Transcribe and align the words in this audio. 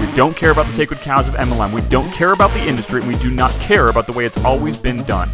We 0.00 0.10
don't 0.12 0.34
care 0.34 0.50
about 0.50 0.66
the 0.66 0.72
sacred 0.72 1.00
cows 1.00 1.28
of 1.28 1.34
MLM. 1.34 1.74
We 1.74 1.82
don't 1.82 2.10
care 2.10 2.32
about 2.32 2.52
the 2.54 2.60
industry. 2.60 3.00
And 3.00 3.08
we 3.08 3.18
do 3.18 3.30
not 3.30 3.52
care 3.60 3.88
about 3.88 4.06
the 4.06 4.12
way 4.12 4.24
it's 4.24 4.42
always 4.44 4.78
been 4.78 5.04
done. 5.04 5.28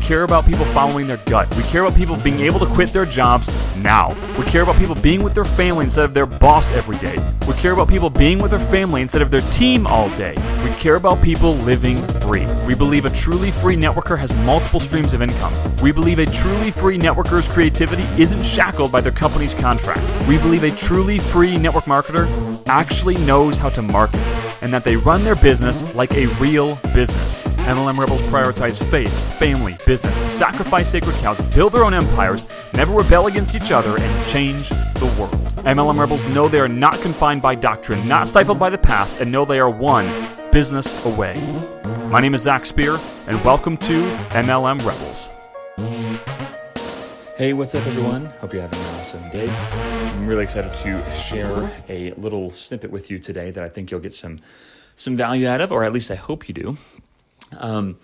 We 0.00 0.06
care 0.06 0.22
about 0.22 0.46
people 0.46 0.64
following 0.66 1.06
their 1.06 1.18
gut. 1.18 1.54
We 1.56 1.62
care 1.64 1.84
about 1.84 1.96
people 1.96 2.16
being 2.16 2.40
able 2.40 2.58
to 2.60 2.66
quit 2.66 2.90
their 2.90 3.04
jobs 3.04 3.48
now. 3.76 4.16
We 4.38 4.44
care 4.46 4.62
about 4.62 4.76
people 4.76 4.94
being 4.94 5.22
with 5.22 5.34
their 5.34 5.44
family 5.44 5.84
instead 5.84 6.06
of 6.06 6.14
their 6.14 6.24
boss 6.24 6.70
every 6.72 6.96
day. 6.98 7.18
We 7.46 7.52
care 7.52 7.72
about 7.72 7.88
people 7.88 8.08
being 8.08 8.38
with 8.38 8.50
their 8.50 8.66
family 8.70 9.02
instead 9.02 9.20
of 9.20 9.30
their 9.30 9.42
team 9.52 9.86
all 9.86 10.08
day. 10.16 10.34
We 10.64 10.74
care 10.76 10.94
about 10.94 11.22
people 11.22 11.52
living 11.52 11.98
free. 12.22 12.46
We 12.66 12.74
believe 12.74 13.04
a 13.04 13.10
truly 13.10 13.50
free 13.50 13.76
networker 13.76 14.18
has 14.18 14.34
multiple 14.38 14.80
streams 14.80 15.12
of 15.12 15.20
income. 15.20 15.52
We 15.82 15.92
believe 15.92 16.18
a 16.18 16.26
truly 16.26 16.70
free 16.70 16.98
networker's 16.98 17.46
creativity 17.46 18.04
isn't 18.20 18.42
shackled 18.42 18.90
by 18.90 19.02
their 19.02 19.12
company's 19.12 19.54
contract. 19.54 20.26
We 20.26 20.38
believe 20.38 20.62
a 20.62 20.70
truly 20.70 21.18
free 21.18 21.58
network 21.58 21.84
marketer 21.84 22.26
actually 22.66 23.16
knows 23.26 23.58
how 23.58 23.68
to 23.68 23.82
market 23.82 24.20
and 24.62 24.72
that 24.72 24.82
they 24.82 24.96
run 24.96 25.24
their 25.24 25.36
business 25.36 25.82
like 25.94 26.14
a 26.14 26.26
real 26.38 26.76
business. 26.94 27.46
MLM 27.70 27.98
Rebels 27.98 28.20
prioritize 28.22 28.82
faith, 28.90 29.12
family, 29.38 29.76
business, 29.86 30.18
sacrifice 30.34 30.90
sacred 30.90 31.14
cows, 31.18 31.40
build 31.54 31.72
their 31.72 31.84
own 31.84 31.94
empires, 31.94 32.44
never 32.74 32.92
rebel 32.92 33.28
against 33.28 33.54
each 33.54 33.70
other, 33.70 33.96
and 33.96 34.26
change 34.26 34.70
the 34.70 35.14
world. 35.16 35.36
MLM 35.64 35.96
Rebels 35.96 36.24
know 36.34 36.48
they 36.48 36.58
are 36.58 36.66
not 36.66 37.00
confined 37.00 37.42
by 37.42 37.54
doctrine, 37.54 38.08
not 38.08 38.26
stifled 38.26 38.58
by 38.58 38.70
the 38.70 38.78
past, 38.78 39.20
and 39.20 39.30
know 39.30 39.44
they 39.44 39.60
are 39.60 39.70
one 39.70 40.10
business 40.50 41.06
away. 41.06 41.40
My 42.10 42.18
name 42.18 42.34
is 42.34 42.42
Zach 42.42 42.66
Spear, 42.66 42.98
and 43.28 43.40
welcome 43.44 43.76
to 43.76 44.02
MLM 44.30 44.84
Rebels. 44.84 45.30
Hey, 47.36 47.52
what's 47.52 47.76
up, 47.76 47.86
everyone? 47.86 48.26
Hope 48.40 48.52
you're 48.52 48.62
having 48.62 48.80
an 48.80 48.86
awesome 48.96 49.30
day. 49.30 49.48
I'm 49.48 50.26
really 50.26 50.42
excited 50.42 50.74
to 50.74 51.12
share 51.12 51.70
a 51.88 52.10
little 52.14 52.50
snippet 52.50 52.90
with 52.90 53.12
you 53.12 53.20
today 53.20 53.52
that 53.52 53.62
I 53.62 53.68
think 53.68 53.92
you'll 53.92 54.00
get 54.00 54.12
some 54.12 54.40
some 54.96 55.16
value 55.16 55.46
out 55.46 55.60
of, 55.60 55.70
or 55.70 55.84
at 55.84 55.92
least 55.92 56.10
I 56.10 56.16
hope 56.16 56.48
you 56.48 56.52
do. 56.52 56.76
Um, 57.56 57.98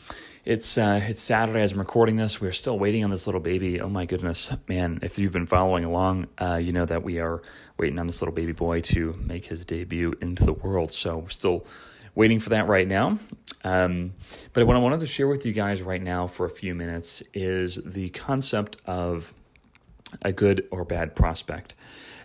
it's 0.44 0.78
uh, 0.78 1.00
it's 1.02 1.22
Saturday 1.22 1.60
as 1.60 1.72
I'm 1.72 1.78
recording 1.78 2.16
this. 2.16 2.40
We're 2.40 2.52
still 2.52 2.78
waiting 2.78 3.02
on 3.02 3.10
this 3.10 3.26
little 3.26 3.40
baby. 3.40 3.80
Oh 3.80 3.88
my 3.88 4.06
goodness, 4.06 4.52
man! 4.68 5.00
If 5.02 5.18
you've 5.18 5.32
been 5.32 5.46
following 5.46 5.84
along, 5.84 6.28
uh, 6.38 6.60
you 6.62 6.72
know 6.72 6.84
that 6.84 7.02
we 7.02 7.18
are 7.18 7.42
waiting 7.78 7.98
on 7.98 8.06
this 8.06 8.22
little 8.22 8.34
baby 8.34 8.52
boy 8.52 8.80
to 8.82 9.14
make 9.24 9.46
his 9.46 9.64
debut 9.64 10.14
into 10.20 10.44
the 10.44 10.52
world. 10.52 10.92
So 10.92 11.18
we're 11.18 11.28
still 11.30 11.66
waiting 12.14 12.38
for 12.38 12.50
that 12.50 12.68
right 12.68 12.86
now. 12.86 13.18
Um, 13.64 14.14
but 14.52 14.66
what 14.66 14.76
I 14.76 14.78
wanted 14.78 15.00
to 15.00 15.06
share 15.06 15.26
with 15.28 15.44
you 15.44 15.52
guys 15.52 15.82
right 15.82 16.02
now 16.02 16.26
for 16.26 16.46
a 16.46 16.50
few 16.50 16.74
minutes 16.74 17.22
is 17.34 17.80
the 17.84 18.08
concept 18.10 18.76
of 18.86 19.34
a 20.22 20.32
good 20.32 20.66
or 20.70 20.84
bad 20.84 21.14
prospect. 21.14 21.74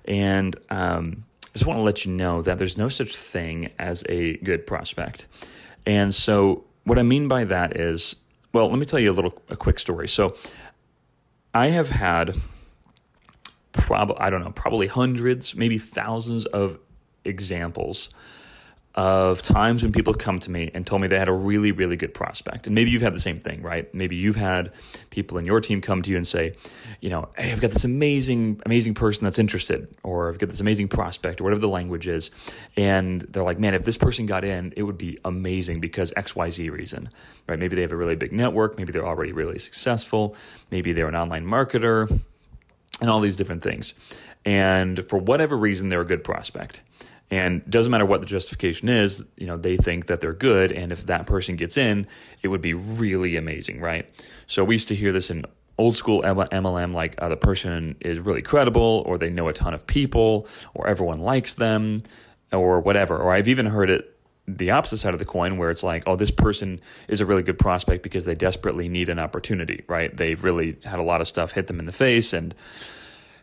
And 0.06 0.56
um, 0.70 1.26
I 1.44 1.54
just 1.54 1.66
want 1.66 1.78
to 1.78 1.84
let 1.84 2.06
you 2.06 2.12
know 2.12 2.42
that 2.42 2.58
there's 2.58 2.78
no 2.78 2.90
such 2.90 3.16
thing 3.16 3.72
as 3.78 4.04
a 4.08 4.38
good 4.38 4.66
prospect. 4.66 5.28
And 5.86 6.14
so, 6.14 6.64
what 6.84 7.00
I 7.00 7.04
mean 7.04 7.28
by 7.28 7.44
that 7.46 7.78
is, 7.78 8.16
well, 8.54 8.70
let 8.70 8.80
me 8.80 8.86
tell 8.86 9.00
you 9.00 9.12
a 9.12 9.14
little, 9.14 9.42
a 9.50 9.56
quick 9.56 9.80
story. 9.80 10.08
So, 10.08 10.36
I 11.54 11.68
have 11.68 11.90
had, 11.90 12.36
probably, 13.72 14.18
I 14.18 14.30
don't 14.30 14.44
know, 14.44 14.52
probably 14.52 14.88
hundreds, 14.88 15.56
maybe 15.56 15.78
thousands 15.78 16.46
of 16.46 16.80
examples 17.26 18.10
of 18.94 19.42
times 19.42 19.84
when 19.84 19.94
people 19.94 20.14
come 20.14 20.40
to 20.40 20.52
me 20.52 20.70
and 20.74 20.86
told 20.86 21.02
me 21.02 21.08
they 21.08 21.18
had 21.18 21.30
a 21.30 21.34
really, 21.34 21.72
really 21.72 21.96
good 21.96 22.14
prospect. 22.14 22.68
And 22.68 22.76
maybe 22.76 22.92
you've 22.92 23.02
had 23.02 23.16
the 23.16 23.22
same 23.22 23.40
thing, 23.40 23.62
right? 23.62 23.92
Maybe 23.94 24.18
you've 24.18 24.36
had 24.36 24.74
people 25.12 25.38
in 25.38 25.46
your 25.46 25.62
team 25.62 25.80
come 25.80 26.02
to 26.02 26.12
you 26.12 26.18
and 26.18 26.28
say, 26.28 26.56
you 27.00 27.10
know, 27.10 27.30
hey, 27.38 27.54
I've 27.54 27.62
got 27.62 27.72
this 27.72 27.86
amazing, 27.86 28.62
amazing 28.66 28.94
person 28.94 29.24
that's 29.24 29.40
interested, 29.40 29.88
or 30.04 30.28
I've 30.30 30.40
got 30.40 30.50
this 30.50 30.60
amazing 30.60 30.90
prospect, 30.90 31.40
or 31.40 31.46
whatever 31.46 31.62
the 31.62 31.70
language 31.70 32.06
is. 32.06 32.32
And 32.76 33.22
they're 33.22 33.44
like, 33.44 33.60
man, 33.60 33.74
if 33.74 33.86
this 33.86 33.98
person 33.98 34.26
got 34.26 34.44
in, 34.44 34.74
it 34.76 34.84
would 34.84 34.98
be 34.98 35.18
amazing 35.24 35.80
because 35.80 36.12
XYZ 36.12 36.70
reason, 36.70 37.10
right? 37.48 37.58
Maybe 37.58 37.78
they 37.78 37.84
have 37.84 37.94
a 37.94 37.98
really 37.98 38.16
big 38.16 38.34
network. 38.34 38.78
Maybe 38.78 38.92
they're 38.92 39.08
already 39.08 39.32
really 39.32 39.58
successful. 39.58 40.36
Maybe 40.70 40.92
they're 40.92 41.08
an 41.08 41.16
online 41.16 41.46
marketer 41.46 42.10
and 43.00 43.10
all 43.10 43.22
these 43.22 43.38
different 43.38 43.64
things. 43.64 43.94
And 44.44 45.06
for 45.08 45.18
whatever 45.18 45.56
reason, 45.56 45.88
they're 45.90 46.02
a 46.02 46.06
good 46.06 46.24
prospect. 46.24 46.82
And 47.32 47.68
doesn't 47.70 47.90
matter 47.90 48.06
what 48.06 48.20
the 48.20 48.28
justification 48.28 48.90
is, 48.90 49.24
you 49.38 49.48
know, 49.48 49.56
they 49.56 49.78
think 49.78 50.08
that 50.08 50.20
they're 50.20 50.34
good. 50.34 50.74
And 50.74 50.92
if 50.92 51.06
that 51.06 51.26
person 51.26 51.56
gets 51.56 51.78
in, 51.78 52.06
it 52.44 52.50
would 52.50 52.62
be 52.62 52.74
really 52.74 53.38
amazing, 53.38 53.80
right? 53.80 54.06
So 54.48 54.66
we 54.66 54.76
used 54.76 54.90
to 54.90 54.96
hear 54.96 55.14
this 55.14 55.32
in 55.32 55.46
old 55.78 55.96
school 55.96 56.22
MLM, 56.24 56.94
like 56.94 57.16
uh, 57.18 57.30
the 57.30 57.38
person 57.38 57.96
is 58.02 58.20
really 58.20 58.42
credible, 58.42 59.04
or 59.06 59.18
they 59.18 59.30
know 59.30 59.48
a 59.48 59.54
ton 59.54 59.74
of 59.74 59.88
people, 59.88 60.46
or 60.74 60.88
everyone 60.88 61.20
likes 61.20 61.54
them, 61.54 62.04
or 62.52 62.82
whatever. 62.82 63.18
Or 63.18 63.32
I've 63.32 63.48
even 63.48 63.66
heard 63.66 63.90
it 63.90 64.18
the 64.48 64.72
opposite 64.72 64.98
side 64.98 65.14
of 65.14 65.20
the 65.20 65.26
coin 65.26 65.58
where 65.58 65.72
it's 65.72 65.84
like, 65.84 66.04
oh, 66.08 66.18
this 66.18 66.32
person 66.32 66.82
is 67.08 67.22
a 67.22 67.26
really 67.26 67.44
good 67.44 67.58
prospect 67.58 68.04
because 68.04 68.26
they 68.26 68.36
desperately 68.36 68.90
need 68.90 69.08
an 69.08 69.20
opportunity, 69.20 69.84
right? 69.88 70.16
They've 70.16 70.44
really 70.44 70.78
had 70.84 71.00
a 71.00 71.04
lot 71.04 71.22
of 71.22 71.28
stuff 71.28 71.54
hit 71.54 71.68
them 71.68 71.80
in 71.80 71.86
the 71.86 71.92
face 71.94 72.34
and 72.34 72.54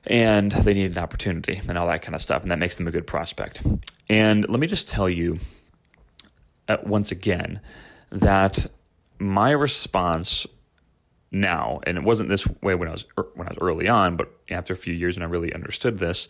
and 0.07 0.53
they 0.53 0.75
need 0.75 0.93
an 0.93 0.99
opportunity 0.99 1.61
and 1.69 1.77
all 1.77 1.87
that 1.89 2.03
kind 2.03 2.15
of 2.15 2.23
stuff. 2.23 2.43
And 2.43 2.51
that 2.51 2.59
makes 2.59 2.77
them 2.77 2.87
a 2.87 2.91
good 2.91 3.07
prospect. 3.07 3.63
And 4.09 4.49
let 4.49 4.61
me 4.61 4.67
just 4.67 4.89
tell 4.89 5.09
you 5.09 5.39
uh, 6.69 6.79
once 6.83 7.11
again 7.11 7.61
that 8.11 8.67
my 9.19 9.51
response 9.51 10.47
now, 11.31 11.81
and 11.85 11.99
it 11.99 12.05
wasn't 12.05 12.29
this 12.29 12.47
way 12.63 12.75
when 12.75 12.89
I 12.89 12.93
was 12.93 13.05
when 13.35 13.47
I 13.47 13.51
was 13.51 13.59
early 13.61 13.89
on, 13.89 14.17
but 14.17 14.33
after 14.51 14.73
a 14.73 14.77
few 14.77 14.95
years 14.95 15.17
and 15.17 15.25
I 15.25 15.29
really 15.29 15.53
understood 15.53 15.99
this, 15.99 16.29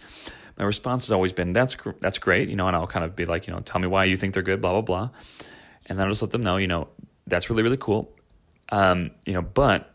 my 0.58 0.64
response 0.64 1.04
has 1.04 1.12
always 1.12 1.32
been 1.32 1.52
that's 1.52 1.76
that's 2.00 2.18
great, 2.18 2.48
you 2.48 2.56
know, 2.56 2.66
and 2.66 2.74
I'll 2.74 2.86
kind 2.86 3.04
of 3.04 3.14
be 3.14 3.24
like, 3.24 3.46
you 3.46 3.52
know, 3.52 3.60
tell 3.60 3.80
me 3.80 3.86
why 3.86 4.04
you 4.04 4.16
think 4.16 4.34
they're 4.34 4.42
good, 4.42 4.60
blah 4.60 4.72
blah 4.72 4.80
blah, 4.80 5.10
and 5.86 5.98
then 5.98 6.06
I'll 6.06 6.12
just 6.12 6.22
let 6.22 6.32
them 6.32 6.42
know, 6.42 6.56
you 6.56 6.66
know, 6.66 6.88
that's 7.26 7.48
really 7.48 7.62
really 7.62 7.76
cool, 7.76 8.12
um, 8.70 9.12
you 9.24 9.34
know, 9.34 9.42
but 9.42 9.87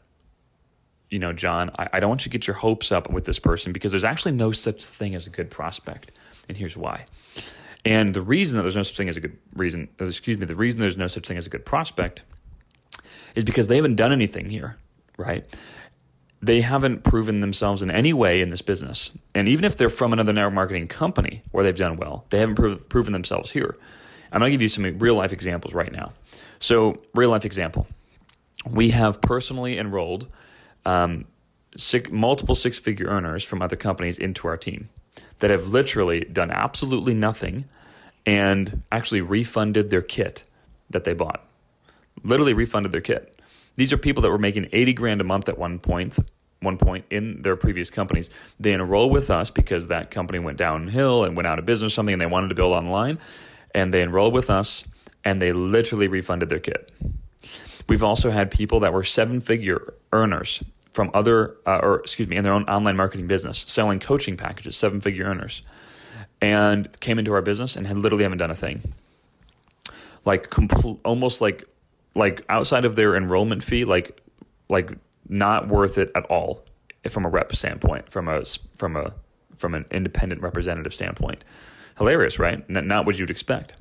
you 1.14 1.20
know, 1.20 1.32
John, 1.32 1.70
I, 1.78 1.88
I 1.94 2.00
don't 2.00 2.10
want 2.10 2.22
you 2.22 2.32
to 2.32 2.38
get 2.38 2.48
your 2.48 2.56
hopes 2.56 2.92
up 2.92 3.08
with 3.12 3.26
this 3.26 3.38
person 3.38 3.72
because 3.72 3.92
there's 3.92 4.04
actually 4.04 4.32
no 4.32 4.52
such 4.52 4.84
thing 4.84 5.14
as 5.14 5.28
a 5.28 5.30
good 5.30 5.52
prospect. 5.52 6.12
And 6.50 6.58
here's 6.58 6.76
why. 6.76 7.06
And 7.86 8.16
the 8.16 8.22
reason 8.22 8.58
that 8.58 8.64
there's 8.64 8.76
no 8.76 8.82
such 8.82 8.98
thing 8.98 9.10
as 9.10 9.16
a 9.16 9.20
good 9.20 9.38
reason, 9.54 9.90
excuse 10.00 10.40
me, 10.40 10.48
the 10.48 10.56
reason 10.56 10.80
there's 10.80 10.98
no 10.98 11.06
such 11.06 11.28
thing 11.28 11.38
as 11.38 11.46
a 11.46 11.50
good 11.50 11.66
prospect 11.66 12.24
is 13.36 13.44
because 13.44 13.68
they 13.68 13.76
haven't 13.76 13.96
done 13.96 14.12
anything 14.12 14.50
here, 14.50 14.78
right? 15.16 15.46
They 16.42 16.62
haven't 16.62 17.04
proven 17.04 17.42
themselves 17.42 17.84
in 17.84 17.92
any 17.92 18.12
way 18.12 18.42
in 18.42 18.50
this 18.50 18.64
business. 18.64 19.12
And 19.36 19.48
even 19.48 19.66
if 19.66 19.78
they're 19.78 19.90
from 19.90 20.14
another 20.14 20.34
network 20.34 20.56
marketing 20.56 20.88
company 20.88 21.44
where 21.52 21.64
they've 21.64 21.78
done 21.78 21.98
well, 21.98 22.26
they 22.32 22.40
haven't 22.40 22.56
prov- 22.56 22.90
proven 22.90 23.14
themselves 23.14 23.52
here. 23.52 23.78
I'm 24.32 24.40
going 24.40 24.50
to 24.50 24.56
give 24.56 24.64
you 24.64 24.68
some 24.68 24.98
real 24.98 25.14
life 25.14 25.32
examples 25.32 25.76
right 25.76 25.92
now. 25.92 26.14
So, 26.58 27.04
real 27.14 27.30
life 27.30 27.46
example. 27.46 27.86
We 28.68 28.90
have 28.90 29.22
personally 29.22 29.78
enrolled 29.78 30.28
um, 30.86 31.26
six, 31.78 32.10
multiple 32.12 32.56
six 32.56 32.80
figure 32.80 33.08
earners 33.08 33.44
from 33.44 33.62
other 33.62 33.76
companies 33.76 34.18
into 34.18 34.48
our 34.48 34.58
team 34.58 34.90
that 35.40 35.52
have 35.52 35.68
literally 35.68 36.22
done 36.22 36.52
absolutely 36.52 37.14
nothing 37.14 37.66
and 38.26 38.84
actually 38.92 39.22
refunded 39.22 39.90
their 39.90 40.02
kit 40.02 40.44
that 40.90 41.04
they 41.04 41.14
bought. 41.14 41.46
Literally 42.24 42.54
refunded 42.54 42.92
their 42.92 43.02
kit. 43.02 43.40
These 43.76 43.92
are 43.92 43.98
people 43.98 44.22
that 44.22 44.30
were 44.30 44.38
making 44.38 44.70
80 44.72 44.94
grand 44.94 45.22
a 45.22 45.24
month 45.24 45.50
at 45.50 45.58
one 45.58 45.80
point, 45.80 46.18
one 46.62 46.78
point 46.78 47.06
in 47.10 47.42
their 47.42 47.56
previous 47.56 47.90
companies. 47.90 48.30
They 48.60 48.72
enroll 48.74 49.10
with 49.10 49.30
us 49.30 49.50
because 49.50 49.88
that 49.88 50.12
company 50.12 50.40
went 50.40 50.58
downhill 50.58 51.24
and 51.24 51.36
went 51.36 51.48
out 51.48 51.60
of 51.60 51.66
business 51.66 51.92
or 51.92 51.96
something 51.96 52.14
and 52.14 52.22
they 52.22 52.28
wanted 52.28 52.50
to 52.50 52.56
build 52.56 52.74
online. 52.74 53.20
And 53.74 53.94
they 53.94 54.04
enrolled 54.04 54.34
with 54.34 54.50
us 54.50 54.86
and 55.26 55.42
they 55.42 55.52
literally 55.52 56.08
refunded 56.08 56.50
their 56.50 56.60
kit. 56.60 56.92
We've 57.90 58.04
also 58.04 58.30
had 58.30 58.52
people 58.52 58.80
that 58.82 58.94
were 58.94 59.04
seven 59.04 59.42
figure 59.42 59.94
earners 60.12 60.64
from 60.94 61.10
other, 61.14 61.58
uh, 61.66 61.80
or 61.82 62.00
excuse 62.00 62.28
me, 62.28 62.36
in 62.36 62.44
their 62.44 62.54
own 62.54 62.64
online 62.66 62.96
marketing 62.96 63.28
business, 63.28 63.66
selling 63.68 64.00
coaching 64.00 64.38
packages, 64.38 64.76
seven 64.76 65.02
figure 65.02 65.26
earners, 65.26 65.64
and 66.42 67.00
came 67.00 67.20
into 67.20 67.34
our 67.34 67.42
business 67.42 67.76
and 67.76 67.88
had 67.88 67.98
literally 67.98 68.24
haven't 68.24 68.38
done 68.38 68.52
a 68.52 68.56
thing. 68.56 68.94
Like 70.26 70.50
compl- 70.50 71.00
almost 71.04 71.42
like 71.42 71.64
like 72.16 72.46
outside 72.48 72.86
of 72.86 72.96
their 72.96 73.16
enrollment 73.16 73.64
fee, 73.64 73.86
like 73.86 74.22
like 74.70 74.92
not 75.28 75.68
worth 75.68 75.98
it 75.98 76.12
at 76.16 76.26
all 76.26 76.64
from 77.10 77.26
a 77.26 77.30
rep 77.30 77.56
standpoint, 77.56 78.10
from 78.10 78.28
a 78.28 78.44
from 78.78 78.96
a 78.96 79.14
from 79.58 79.74
an 79.74 79.86
independent 79.92 80.42
representative 80.42 80.94
standpoint. 80.94 81.44
Hilarious, 81.98 82.40
right? 82.40 82.68
Not 82.70 83.06
what 83.06 83.20
you'd 83.20 83.30
expect. 83.30 83.76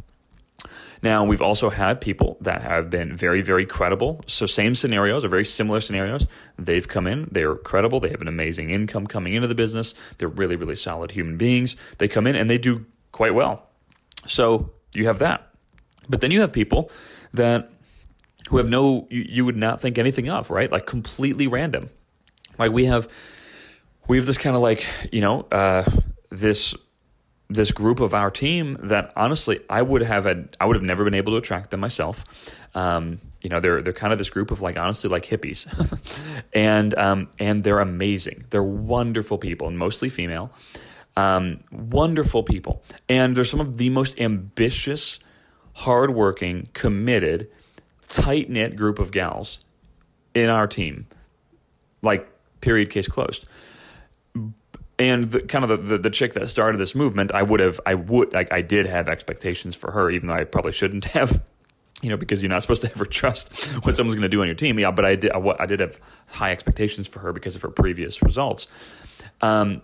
Now, 1.02 1.24
we've 1.24 1.42
also 1.42 1.68
had 1.68 2.00
people 2.00 2.36
that 2.40 2.62
have 2.62 2.88
been 2.88 3.16
very, 3.16 3.42
very 3.42 3.66
credible. 3.66 4.22
So, 4.26 4.46
same 4.46 4.76
scenarios 4.76 5.24
or 5.24 5.28
very 5.28 5.44
similar 5.44 5.80
scenarios. 5.80 6.28
They've 6.58 6.86
come 6.86 7.08
in, 7.08 7.28
they're 7.32 7.56
credible, 7.56 7.98
they 7.98 8.10
have 8.10 8.22
an 8.22 8.28
amazing 8.28 8.70
income 8.70 9.08
coming 9.08 9.34
into 9.34 9.48
the 9.48 9.54
business, 9.54 9.94
they're 10.18 10.28
really, 10.28 10.54
really 10.54 10.76
solid 10.76 11.10
human 11.10 11.36
beings. 11.36 11.76
They 11.98 12.06
come 12.06 12.26
in 12.28 12.36
and 12.36 12.48
they 12.48 12.58
do 12.58 12.86
quite 13.10 13.34
well. 13.34 13.68
So, 14.26 14.70
you 14.94 15.06
have 15.06 15.18
that. 15.18 15.48
But 16.08 16.20
then 16.20 16.30
you 16.30 16.40
have 16.40 16.52
people 16.52 16.90
that 17.34 17.70
who 18.48 18.58
have 18.58 18.68
no, 18.68 19.06
you, 19.10 19.24
you 19.28 19.44
would 19.44 19.56
not 19.56 19.80
think 19.80 19.98
anything 19.98 20.28
of, 20.28 20.50
right? 20.50 20.70
Like 20.70 20.86
completely 20.86 21.46
random. 21.46 21.90
Like 22.58 22.70
we 22.72 22.84
have, 22.86 23.08
we 24.08 24.18
have 24.18 24.26
this 24.26 24.38
kind 24.38 24.54
of 24.54 24.62
like, 24.62 24.86
you 25.10 25.20
know, 25.20 25.46
uh, 25.50 25.84
this 26.30 26.74
this 27.54 27.72
group 27.72 28.00
of 28.00 28.14
our 28.14 28.30
team 28.30 28.78
that 28.84 29.12
honestly 29.16 29.60
I 29.68 29.82
would 29.82 30.02
have 30.02 30.24
had 30.24 30.56
I 30.60 30.66
would 30.66 30.76
have 30.76 30.82
never 30.82 31.04
been 31.04 31.14
able 31.14 31.32
to 31.32 31.38
attract 31.38 31.70
them 31.70 31.80
myself. 31.80 32.24
Um, 32.74 33.20
you 33.40 33.50
know, 33.50 33.60
they're 33.60 33.82
they're 33.82 33.92
kind 33.92 34.12
of 34.12 34.18
this 34.18 34.30
group 34.30 34.50
of 34.50 34.62
like 34.62 34.78
honestly 34.78 35.10
like 35.10 35.24
hippies, 35.24 35.66
and 36.52 36.94
um, 36.96 37.28
and 37.38 37.64
they're 37.64 37.80
amazing. 37.80 38.44
They're 38.50 38.62
wonderful 38.62 39.38
people 39.38 39.68
and 39.68 39.78
mostly 39.78 40.08
female, 40.08 40.52
um, 41.16 41.60
wonderful 41.70 42.42
people, 42.42 42.82
and 43.08 43.36
they're 43.36 43.44
some 43.44 43.60
of 43.60 43.76
the 43.76 43.90
most 43.90 44.18
ambitious, 44.18 45.18
hardworking, 45.74 46.68
committed, 46.72 47.50
tight 48.08 48.48
knit 48.48 48.76
group 48.76 48.98
of 48.98 49.10
gals 49.10 49.60
in 50.34 50.48
our 50.48 50.66
team. 50.66 51.06
Like 52.00 52.28
period, 52.60 52.90
case 52.90 53.08
closed 53.08 53.46
and 55.08 55.30
the, 55.30 55.40
kind 55.40 55.64
of 55.64 55.68
the, 55.68 55.76
the, 55.76 55.98
the, 55.98 56.10
chick 56.10 56.34
that 56.34 56.48
started 56.48 56.78
this 56.78 56.94
movement, 56.94 57.32
I 57.32 57.42
would 57.42 57.60
have, 57.60 57.80
I 57.86 57.94
would, 57.94 58.32
like, 58.32 58.52
I 58.52 58.62
did 58.62 58.86
have 58.86 59.08
expectations 59.08 59.76
for 59.76 59.90
her, 59.92 60.10
even 60.10 60.28
though 60.28 60.34
I 60.34 60.44
probably 60.44 60.72
shouldn't 60.72 61.04
have, 61.16 61.42
you 62.02 62.10
know, 62.10 62.16
because 62.16 62.42
you're 62.42 62.50
not 62.50 62.62
supposed 62.62 62.82
to 62.82 62.90
ever 62.90 63.04
trust 63.04 63.52
what 63.84 63.96
someone's 63.96 64.14
going 64.14 64.22
to 64.22 64.28
do 64.28 64.40
on 64.40 64.46
your 64.46 64.54
team. 64.54 64.78
Yeah, 64.78 64.90
but 64.90 65.04
I 65.04 65.16
did, 65.16 65.32
I, 65.32 65.56
I, 65.58 65.66
did 65.66 65.80
have 65.80 65.98
high 66.28 66.52
expectations 66.52 67.06
for 67.06 67.20
her 67.20 67.32
because 67.32 67.54
of 67.54 67.62
her 67.62 67.70
previous 67.70 68.22
results. 68.22 68.66
Um, 69.40 69.82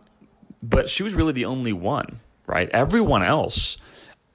but 0.62 0.91
she 0.91 1.03
was 1.03 1.15
really 1.15 1.32
the 1.32 1.44
only 1.44 1.73
one, 1.73 2.21
right? 2.47 2.69
Everyone 2.71 3.23
else 3.23 3.79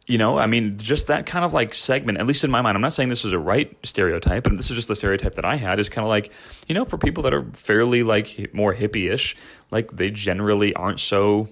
you 0.05 0.17
know, 0.17 0.37
I 0.37 0.47
mean, 0.47 0.77
just 0.77 1.07
that 1.07 1.25
kind 1.25 1.45
of 1.45 1.53
like 1.53 1.73
segment, 1.73 2.17
at 2.17 2.27
least 2.27 2.43
in 2.43 2.51
my 2.51 2.61
mind, 2.61 2.75
I'm 2.75 2.81
not 2.81 2.93
saying 2.93 3.09
this 3.09 3.23
is 3.23 3.31
a 3.31 3.39
right 3.39 3.75
stereotype, 3.83 4.45
and 4.45 4.59
this 4.59 4.69
is 4.69 4.75
just 4.75 4.89
the 4.89 4.95
stereotype 4.95 5.35
that 5.35 5.45
I 5.45 5.55
had, 5.55 5.79
is 5.79 5.87
kind 5.87 6.03
of 6.03 6.09
like, 6.09 6.31
you 6.67 6.75
know, 6.75 6.83
for 6.83 6.97
people 6.97 7.23
that 7.23 7.33
are 7.33 7.45
fairly 7.53 8.03
like 8.03 8.53
more 8.53 8.73
hippie 8.73 9.09
ish, 9.09 9.37
like 9.71 9.91
they 9.91 10.11
generally 10.11 10.73
aren't 10.73 10.99
so 10.99 11.47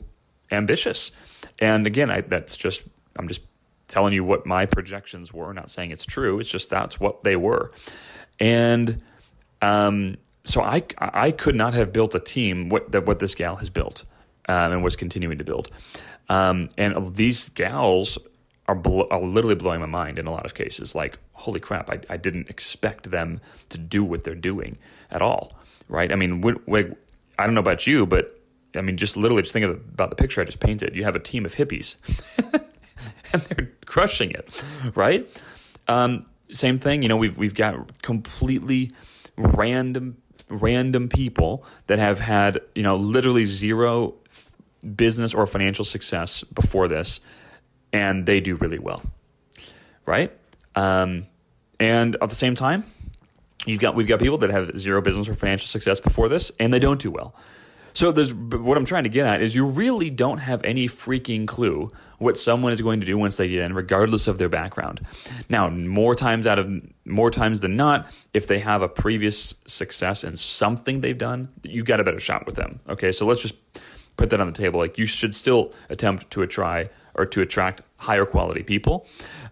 ambitious. 0.52 1.12
And 1.60 1.88
again, 1.88 2.12
I, 2.12 2.22
that's 2.22 2.58
just, 2.58 2.84
I'm 3.16 3.28
just 3.28 3.42
telling 3.88 4.14
you 4.14 4.24
what 4.26 4.46
my 4.46 4.66
projections 4.66 5.34
were, 5.34 5.54
not 5.54 5.70
saying 5.70 5.92
it's 5.92 6.06
true. 6.06 6.40
It's 6.40 6.50
just 6.50 6.70
that's 6.70 7.00
what 7.00 7.24
they 7.24 7.38
were. 7.38 7.72
And, 8.40 9.02
um, 9.62 10.18
so 10.44 10.62
I, 10.62 10.84
I 10.98 11.32
could 11.32 11.56
not 11.56 11.74
have 11.76 11.94
built 11.94 12.16
a 12.16 12.20
team 12.20 12.70
what, 12.70 12.92
that 12.92 13.06
what 13.06 13.20
this 13.20 13.36
gal 13.36 13.58
has 13.58 13.70
built 13.70 14.04
um, 14.50 14.72
and 14.72 14.84
was 14.84 14.96
continuing 14.96 15.38
to 15.38 15.44
build. 15.44 15.70
Um, 16.30 16.70
and 16.78 17.14
these 17.16 17.50
gals 17.50 18.18
are, 18.68 18.82
are 19.12 19.22
literally 19.22 19.56
blowing 19.56 19.80
my 19.80 19.86
mind 19.86 20.20
in 20.20 20.28
a 20.28 20.32
lot 20.32 20.46
of 20.46 20.54
cases. 20.54 20.96
Like, 20.96 21.18
holy 21.34 21.60
crap, 21.60 21.90
I, 21.90 22.00
I 22.10 22.18
didn't 22.18 22.50
expect 22.50 23.12
them 23.12 23.42
to 23.70 23.78
do 23.78 24.04
what 24.04 24.24
they're 24.24 24.36
doing 24.36 24.78
at 25.10 25.22
all, 25.22 25.54
right? 25.88 26.12
I 26.12 26.16
mean, 26.16 26.42
we, 26.42 26.54
we, 26.66 26.86
I 27.38 27.46
don't 27.46 27.54
know 27.54 27.62
about 27.62 27.88
you, 27.88 28.06
but 28.06 28.40
I 28.76 28.82
mean, 28.82 28.98
just 28.98 29.18
literally 29.18 29.44
just 29.44 29.54
think 29.54 29.66
about 29.66 30.10
the 30.10 30.16
picture 30.16 30.42
I 30.42 30.46
just 30.46 30.60
painted. 30.60 30.96
You 30.96 31.04
have 31.04 31.16
a 31.16 31.20
team 31.20 31.46
of 31.46 31.56
hippies, 31.56 31.98
and 33.34 33.42
they're 33.44 33.72
crushing 33.86 34.32
it, 34.32 34.50
right? 34.96 35.28
Um, 35.88 36.26
same 36.52 36.78
thing, 36.78 37.02
you 37.02 37.10
know. 37.10 37.18
We've 37.18 37.38
we've 37.38 37.54
got 37.54 38.02
completely 38.02 38.94
random 39.38 40.18
random 40.50 41.08
people 41.10 41.66
that 41.88 41.98
have 42.00 42.20
had 42.20 42.62
you 42.76 42.84
know 42.84 42.96
literally 42.96 43.46
zero 43.46 44.16
business 44.96 45.34
or 45.34 45.46
financial 45.46 45.86
success 45.86 46.44
before 46.44 46.88
this 46.88 47.22
and 47.94 48.26
they 48.26 48.40
do 48.40 48.56
really 48.56 48.80
well, 48.80 49.02
right? 50.06 50.32
Um, 50.76 51.28
and 51.80 52.16
at 52.22 52.30
the 52.30 52.36
same 52.36 52.56
time, 52.56 52.86
you've 53.66 53.80
got 53.80 53.96
we've 53.96 54.08
got 54.08 54.20
people 54.20 54.38
that 54.40 54.50
have 54.50 54.78
zero 54.78 55.02
business 55.02 55.28
or 55.28 55.34
financial 55.34 55.68
success 55.68 56.00
before 56.00 56.30
this, 56.30 56.52
and 56.60 56.74
they 56.74 56.80
don't 56.80 57.02
do 57.02 57.12
well. 57.12 57.36
So 57.94 58.12
there's 58.12 58.34
what 58.34 58.78
I'm 58.78 58.86
trying 58.86 59.04
to 59.04 59.10
get 59.10 59.26
at 59.26 59.42
is 59.42 59.54
you 59.54 59.66
really 59.66 60.10
don't 60.10 60.38
have 60.38 60.64
any 60.64 60.88
freaking 60.88 61.48
clue 61.48 61.92
what 62.20 62.38
someone 62.38 62.72
is 62.72 62.82
going 62.82 63.00
to 63.00 63.06
do 63.06 63.18
once 63.18 63.38
they 63.38 63.50
get 63.50 63.64
in, 63.64 63.74
regardless 63.74 64.28
of 64.28 64.38
their 64.38 64.48
background. 64.48 65.02
Now, 65.50 65.70
more 65.70 66.16
times 66.16 66.48
out 66.48 66.60
of 66.60 66.72
more 67.04 67.32
times 67.32 67.62
than 67.62 67.76
not, 67.76 68.08
if 68.34 68.48
they 68.48 68.60
have 68.60 68.82
a 68.82 68.88
previous 68.88 69.56
success 69.66 70.24
in 70.24 70.38
something 70.38 71.02
they've 71.02 71.18
done, 71.18 71.50
you 71.64 71.84
got 71.84 72.00
a 72.00 72.04
better 72.04 72.20
shot 72.20 72.46
with 72.46 72.56
them. 72.56 72.80
Okay, 72.88 73.12
so 73.12 73.26
let's 73.26 73.42
just 73.42 73.56
put 74.18 74.30
that 74.30 74.40
on 74.40 74.48
the 74.48 74.54
table. 74.54 74.80
Like 74.80 74.98
you 74.98 75.06
should 75.06 75.36
still 75.36 75.74
attempt 75.90 76.32
to 76.32 76.46
try 76.46 76.90
or 77.16 77.26
to 77.26 77.42
attract 77.42 77.82
higher 77.98 78.26
quality 78.26 78.64
people. 78.64 79.08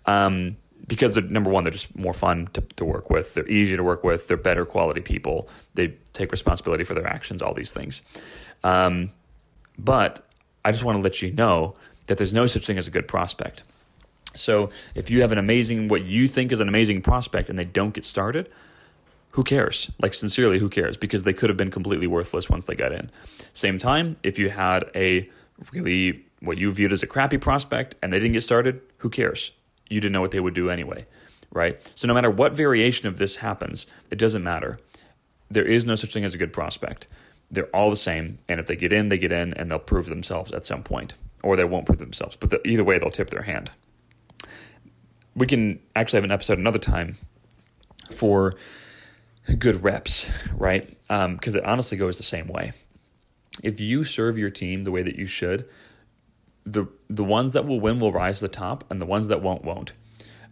Um, 0.05 0.57
because 0.87 1.13
they're, 1.13 1.23
number 1.23 1.51
one, 1.51 1.63
they're 1.63 1.71
just 1.71 1.95
more 1.95 2.13
fun 2.13 2.47
to, 2.53 2.61
to 2.77 2.83
work 2.83 3.09
with. 3.09 3.35
They're 3.35 3.47
easier 3.47 3.77
to 3.77 3.83
work 3.83 4.03
with. 4.03 4.27
They're 4.27 4.37
better 4.37 4.65
quality 4.65 5.01
people. 5.01 5.47
They 5.75 5.93
take 6.13 6.31
responsibility 6.31 6.83
for 6.83 6.95
their 6.95 7.05
actions. 7.07 7.41
All 7.41 7.53
these 7.53 7.71
things. 7.71 8.01
Um, 8.63 9.11
but 9.77 10.27
I 10.65 10.71
just 10.71 10.83
want 10.83 10.97
to 10.97 11.01
let 11.01 11.21
you 11.21 11.31
know 11.31 11.75
that 12.07 12.17
there's 12.17 12.33
no 12.33 12.47
such 12.47 12.65
thing 12.65 12.77
as 12.77 12.87
a 12.87 12.91
good 12.91 13.07
prospect. 13.07 13.63
So 14.35 14.71
if 14.95 15.09
you 15.09 15.21
have 15.21 15.31
an 15.31 15.37
amazing, 15.37 15.87
what 15.87 16.05
you 16.05 16.27
think 16.27 16.51
is 16.51 16.59
an 16.59 16.67
amazing 16.67 17.01
prospect, 17.01 17.49
and 17.49 17.57
they 17.57 17.65
don't 17.65 17.93
get 17.93 18.05
started, 18.05 18.49
who 19.31 19.43
cares? 19.43 19.91
Like 20.01 20.13
sincerely, 20.13 20.59
who 20.59 20.69
cares? 20.69 20.97
Because 20.97 21.23
they 21.23 21.33
could 21.33 21.49
have 21.49 21.57
been 21.57 21.71
completely 21.71 22.07
worthless 22.07 22.49
once 22.49 22.65
they 22.65 22.75
got 22.75 22.91
in. 22.91 23.11
Same 23.53 23.77
time, 23.77 24.17
if 24.23 24.39
you 24.39 24.49
had 24.49 24.89
a 24.95 25.29
really 25.71 26.25
what 26.41 26.57
you 26.57 26.71
viewed 26.71 26.91
as 26.91 27.03
a 27.03 27.07
crappy 27.07 27.37
prospect 27.37 27.95
and 28.01 28.11
they 28.11 28.19
didn't 28.19 28.33
get 28.33 28.43
started, 28.43 28.81
who 28.97 29.09
cares? 29.09 29.51
You 29.89 29.99
didn't 29.99 30.13
know 30.13 30.21
what 30.21 30.31
they 30.31 30.39
would 30.39 30.53
do 30.53 30.69
anyway, 30.69 31.03
right? 31.51 31.91
So 31.95 32.07
no 32.07 32.13
matter 32.13 32.29
what 32.29 32.53
variation 32.53 33.07
of 33.07 33.17
this 33.17 33.37
happens, 33.37 33.87
it 34.11 34.17
doesn't 34.17 34.43
matter. 34.43 34.79
There 35.49 35.65
is 35.65 35.85
no 35.85 35.95
such 35.95 36.13
thing 36.13 36.23
as 36.23 36.33
a 36.33 36.37
good 36.37 36.53
prospect. 36.53 37.07
They're 37.51 37.75
all 37.75 37.89
the 37.89 37.95
same, 37.95 38.37
and 38.47 38.59
if 38.59 38.67
they 38.67 38.75
get 38.75 38.93
in, 38.93 39.09
they 39.09 39.17
get 39.17 39.31
in, 39.31 39.53
and 39.55 39.71
they'll 39.71 39.79
prove 39.79 40.05
themselves 40.05 40.51
at 40.51 40.65
some 40.65 40.83
point, 40.83 41.15
or 41.41 41.55
they 41.55 41.63
won't 41.63 41.87
prove 41.87 41.97
themselves. 41.97 42.35
But 42.35 42.51
the, 42.51 42.67
either 42.67 42.83
way, 42.83 42.99
they'll 42.99 43.09
tip 43.09 43.31
their 43.31 43.41
hand. 43.41 43.71
We 45.35 45.47
can 45.47 45.79
actually 45.95 46.17
have 46.17 46.25
an 46.25 46.31
episode 46.31 46.59
another 46.59 46.77
time 46.77 47.17
for 48.11 48.55
good 49.57 49.83
reps, 49.83 50.29
right? 50.53 50.87
Because 51.07 51.55
um, 51.55 51.59
it 51.59 51.65
honestly 51.65 51.97
goes 51.97 52.17
the 52.17 52.23
same 52.23 52.47
way. 52.47 52.73
If 53.63 53.79
you 53.79 54.03
serve 54.03 54.37
your 54.37 54.51
team 54.51 54.83
the 54.83 54.91
way 54.91 55.01
that 55.01 55.15
you 55.15 55.25
should, 55.25 55.67
the 56.65 56.87
the 57.09 57.23
ones 57.23 57.51
that 57.51 57.65
will 57.65 57.79
win 57.79 57.99
will 57.99 58.11
rise 58.11 58.39
to 58.39 58.45
the 58.45 58.53
top, 58.53 58.83
and 58.89 59.01
the 59.01 59.05
ones 59.05 59.27
that 59.27 59.41
won't 59.41 59.63
won't. 59.63 59.93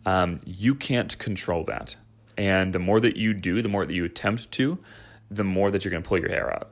Um, 0.05 0.39
you 0.45 0.73
can't 0.73 1.17
control 1.17 1.63
that, 1.65 1.95
and 2.37 2.73
the 2.73 2.79
more 2.79 2.99
that 2.99 3.17
you 3.17 3.33
do, 3.33 3.61
the 3.61 3.69
more 3.69 3.85
that 3.85 3.93
you 3.93 4.05
attempt 4.05 4.51
to, 4.53 4.79
the 5.29 5.43
more 5.43 5.71
that 5.71 5.83
you're 5.83 5.91
going 5.91 6.03
to 6.03 6.07
pull 6.07 6.19
your 6.19 6.29
hair 6.29 6.53
out. 6.53 6.71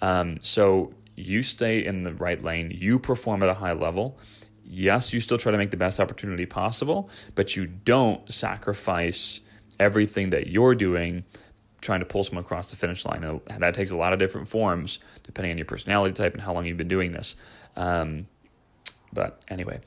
Um, 0.00 0.38
so 0.42 0.94
you 1.14 1.42
stay 1.42 1.84
in 1.84 2.02
the 2.02 2.12
right 2.12 2.42
lane. 2.42 2.70
You 2.74 2.98
perform 2.98 3.42
at 3.42 3.48
a 3.48 3.54
high 3.54 3.72
level. 3.72 4.18
Yes, 4.64 5.12
you 5.12 5.20
still 5.20 5.38
try 5.38 5.52
to 5.52 5.58
make 5.58 5.70
the 5.70 5.76
best 5.76 6.00
opportunity 6.00 6.46
possible, 6.46 7.10
but 7.34 7.56
you 7.56 7.66
don't 7.66 8.32
sacrifice 8.32 9.40
everything 9.78 10.30
that 10.30 10.46
you're 10.46 10.74
doing 10.74 11.24
trying 11.80 12.00
to 12.00 12.06
pull 12.06 12.24
someone 12.24 12.44
across 12.44 12.70
the 12.70 12.76
finish 12.76 13.04
line. 13.04 13.24
And 13.24 13.62
that 13.62 13.74
takes 13.74 13.90
a 13.90 13.96
lot 13.96 14.12
of 14.12 14.18
different 14.18 14.48
forms 14.48 15.00
depending 15.24 15.50
on 15.50 15.58
your 15.58 15.64
personality 15.64 16.14
type 16.14 16.32
and 16.32 16.40
how 16.40 16.54
long 16.54 16.64
you've 16.64 16.76
been 16.76 16.88
doing 16.88 17.12
this. 17.12 17.36
Um, 17.76 18.28
but 19.12 19.42
anyway, 19.48 19.80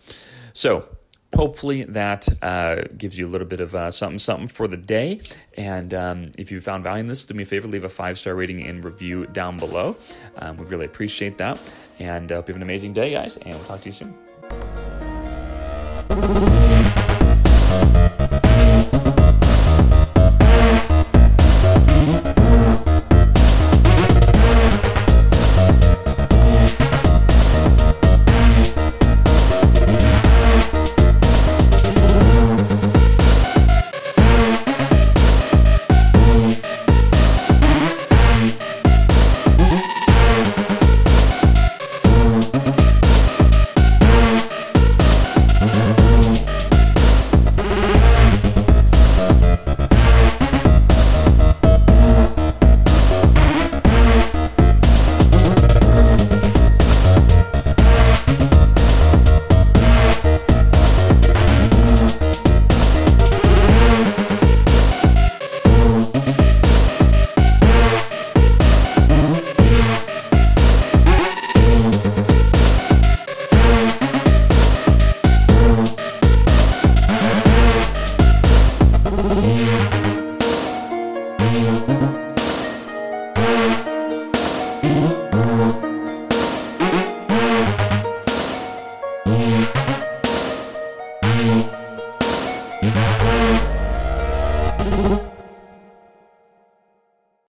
so 0.54 0.88
hopefully 1.36 1.84
that 1.84 2.28
uh, 2.42 2.84
gives 2.98 3.18
you 3.20 3.28
a 3.28 3.30
little 3.30 3.48
bit 3.48 3.62
of 3.62 3.76
uh, 3.76 3.92
something 3.92 4.20
something 4.20 4.48
for 4.48 4.68
the 4.68 4.78
day. 4.78 5.22
And 5.58 5.94
um, 5.94 6.32
if 6.38 6.52
you 6.52 6.62
found 6.62 6.84
value 6.84 7.02
in 7.02 7.08
this 7.08 7.26
do 7.26 7.34
me 7.34 7.44
a 7.44 7.46
favor 7.46 7.68
leave 7.68 7.84
a 7.84 7.90
five 7.90 8.18
star 8.18 8.36
rating 8.36 8.64
and 8.64 8.84
review 8.84 9.28
down 9.28 9.58
below. 9.58 9.96
Um, 10.38 10.58
we 10.58 10.66
really 10.66 10.86
appreciate 10.86 11.38
that. 11.38 11.60
And 12.00 12.32
uh, 12.32 12.36
hope 12.36 12.48
you 12.48 12.54
have 12.54 12.62
an 12.62 12.64
amazing 12.64 12.94
day 12.94 13.12
guys 13.12 13.38
and 13.38 13.54
we'll 13.54 13.64
talk 13.66 13.82
to 13.82 13.90
you 13.90 13.94
soon 13.94 14.16